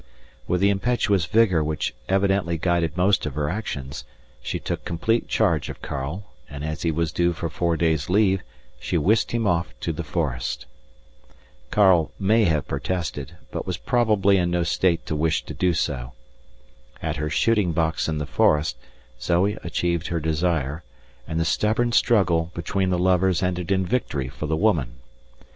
__With 0.55 0.61
the 0.61 0.71
impetuous 0.71 1.25
vigour 1.25 1.63
which 1.63 1.93
evidently 2.09 2.57
guided 2.57 2.97
most 2.97 3.27
of 3.27 3.35
her 3.35 3.51
actions, 3.51 4.03
she 4.41 4.57
took 4.59 4.83
complete 4.83 5.27
charge 5.27 5.69
of 5.69 5.83
Karl, 5.83 6.23
and, 6.49 6.65
as 6.65 6.81
he 6.81 6.89
was 6.89 7.11
due 7.11 7.33
for 7.33 7.49
four 7.51 7.77
days' 7.77 8.09
leave, 8.09 8.41
she 8.79 8.97
whisked 8.97 9.31
him 9.31 9.45
off 9.45 9.79
to 9.81 9.93
the 9.93 10.03
forest._ 10.03 10.65
_Karl 11.71 12.09
may 12.17 12.45
have 12.45 12.67
protested, 12.67 13.37
but 13.51 13.67
was 13.67 13.77
probably 13.77 14.37
in 14.37 14.49
no 14.49 14.63
state 14.63 15.05
to 15.05 15.15
wish 15.15 15.45
to 15.45 15.53
do 15.53 15.71
so. 15.71 16.13
At 17.03 17.17
her 17.17 17.29
shooting 17.29 17.71
box 17.71 18.07
in 18.09 18.17
the 18.17 18.25
forest 18.25 18.77
Zoe 19.21 19.55
achieved 19.63 20.07
her 20.07 20.19
desire, 20.19 20.83
and 21.27 21.39
the 21.39 21.45
stubborn 21.45 21.91
struggle 21.91 22.49
between 22.55 22.89
the 22.89 22.97
lovers 22.97 23.43
ended 23.43 23.71
in 23.71 23.85
victory 23.85 24.29
for 24.29 24.47
the 24.47 24.57
woman. 24.57 24.93